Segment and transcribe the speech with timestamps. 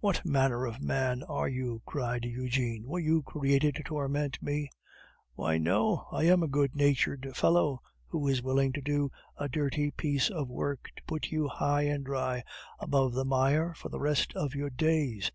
[0.00, 2.82] "What manner of man are you?" cried Eugene.
[2.88, 4.68] "Were you created to torment me?"
[5.34, 9.92] "Why no; I am a good natured fellow, who is willing to do a dirty
[9.92, 12.42] piece of work to put you high and dry
[12.80, 15.30] above the mire for the rest of your days.